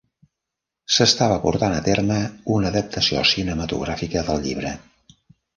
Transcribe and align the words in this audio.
S'estava 0.93 1.35
portant 1.43 1.75
a 1.79 1.83
terme 1.89 2.17
una 2.55 2.71
adaptació 2.73 3.23
cinematogràfica 3.33 4.25
del 4.31 4.43
llibre. 4.49 4.77